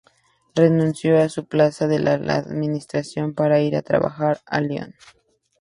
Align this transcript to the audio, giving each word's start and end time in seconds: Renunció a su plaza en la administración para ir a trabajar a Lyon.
Renunció 0.55 1.19
a 1.21 1.29
su 1.29 1.45
plaza 1.45 1.85
en 1.85 2.05
la 2.05 2.13
administración 2.15 3.35
para 3.35 3.61
ir 3.61 3.75
a 3.75 3.83
trabajar 3.83 4.41
a 4.47 4.59
Lyon. 4.59 4.95